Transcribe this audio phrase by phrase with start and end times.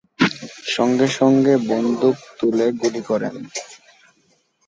[0.75, 3.35] সঙ্গে সঙ্গে বন্দুক তুলে গুলি করেন।